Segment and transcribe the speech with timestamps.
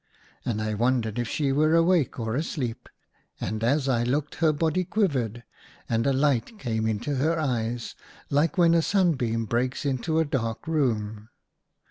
[0.43, 2.89] And I wondered if she were awake or asleep,
[3.39, 5.43] And as I looked her body quivered,
[5.87, 7.93] and a light came into her eyes,
[8.31, 11.29] like when a sunbeam breaks into a dark room.